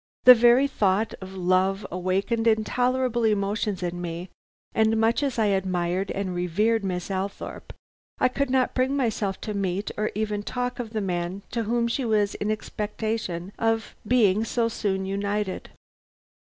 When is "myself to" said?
8.97-9.53